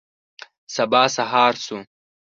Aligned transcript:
سبا 0.75 1.03
سهار 1.15 1.53
شو. 1.65 1.77